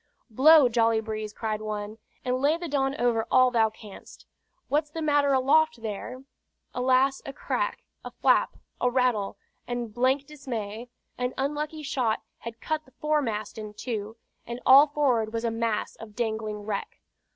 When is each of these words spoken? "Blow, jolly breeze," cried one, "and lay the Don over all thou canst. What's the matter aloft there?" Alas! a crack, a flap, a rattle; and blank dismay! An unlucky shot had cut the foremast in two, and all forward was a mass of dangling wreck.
"Blow, 0.31 0.67
jolly 0.67 0.99
breeze," 0.99 1.31
cried 1.31 1.61
one, 1.61 1.99
"and 2.25 2.37
lay 2.41 2.57
the 2.57 2.67
Don 2.67 2.95
over 2.99 3.27
all 3.29 3.51
thou 3.51 3.69
canst. 3.69 4.25
What's 4.67 4.89
the 4.89 4.99
matter 4.99 5.31
aloft 5.31 5.83
there?" 5.83 6.23
Alas! 6.73 7.21
a 7.23 7.31
crack, 7.31 7.83
a 8.03 8.09
flap, 8.09 8.57
a 8.81 8.89
rattle; 8.89 9.37
and 9.67 9.93
blank 9.93 10.25
dismay! 10.25 10.89
An 11.19 11.35
unlucky 11.37 11.83
shot 11.83 12.23
had 12.39 12.59
cut 12.59 12.85
the 12.85 12.95
foremast 12.99 13.59
in 13.59 13.75
two, 13.75 14.17
and 14.47 14.59
all 14.65 14.87
forward 14.87 15.31
was 15.33 15.43
a 15.45 15.51
mass 15.51 15.95
of 15.97 16.15
dangling 16.15 16.63
wreck. 16.63 16.99